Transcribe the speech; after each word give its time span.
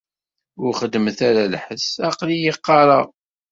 Ur 0.63 0.71
xeddmet 0.79 1.19
ara 1.29 1.51
lḥess. 1.53 1.85
Aql-i 2.07 2.39
qerraɣ. 2.65 3.05